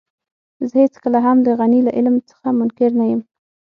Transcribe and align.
زه 0.69 0.75
هېڅکله 0.83 1.19
هم 1.25 1.37
د 1.43 1.47
غني 1.59 1.79
له 1.87 1.91
علم 1.97 2.15
څخه 2.29 2.47
منکر 2.59 2.89
نه 2.99 3.05
يم. 3.11 3.21